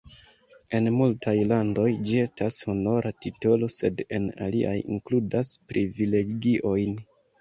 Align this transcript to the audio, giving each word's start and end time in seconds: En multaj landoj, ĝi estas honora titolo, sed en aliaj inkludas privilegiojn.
En 0.77 0.87
multaj 0.93 1.33
landoj, 1.51 1.85
ĝi 2.07 2.17
estas 2.21 2.57
honora 2.69 3.11
titolo, 3.25 3.69
sed 3.75 4.01
en 4.19 4.27
aliaj 4.47 4.75
inkludas 4.97 5.53
privilegiojn. 5.73 6.99